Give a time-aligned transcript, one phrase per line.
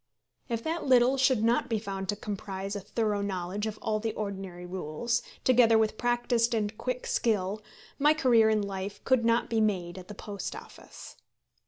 [0.49, 4.13] If that little should not be found to comprise a thorough knowledge of all the
[4.13, 7.61] ordinary rules, together with practised and quick skill,
[7.99, 11.17] my career in life could not be made at the Post Office.